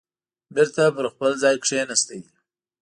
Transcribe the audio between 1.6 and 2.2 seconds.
کېناست.